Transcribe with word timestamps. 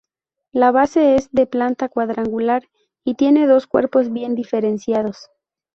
La 0.51 0.71
base 0.71 1.13
es 1.13 1.29
de 1.31 1.45
planta 1.45 1.87
cuadrangular 1.87 2.67
y 3.03 3.13
tiene 3.13 3.45
dos 3.45 3.67
cuerpos 3.67 4.11
bien 4.11 4.33
diferenciados. 4.33 5.29